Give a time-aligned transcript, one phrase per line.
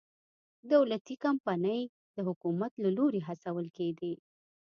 [0.71, 1.81] دولتي کمپنۍ
[2.15, 4.13] د حکومت له لوري هڅول کېدې.